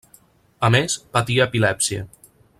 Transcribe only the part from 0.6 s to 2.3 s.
A més, patia epilèpsia.